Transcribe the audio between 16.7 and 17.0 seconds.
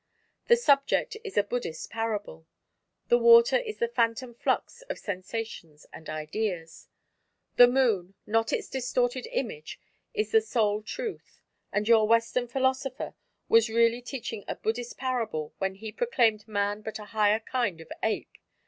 but